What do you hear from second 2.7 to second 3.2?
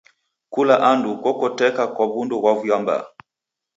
mbaa.